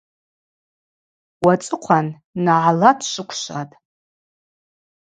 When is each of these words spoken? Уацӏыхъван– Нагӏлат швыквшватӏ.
Уацӏыхъван– 1.45 2.07
Нагӏлат 2.45 2.99
швыквшватӏ. 3.11 3.73